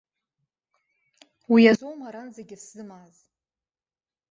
Уи 1.51 1.63
азоума 1.71 2.05
аранӡагьы 2.09 2.57
сзымааз. 2.61 3.17